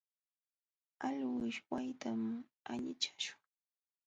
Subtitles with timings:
[1.07, 2.27] Alwish waytawan
[2.71, 3.39] allichashun.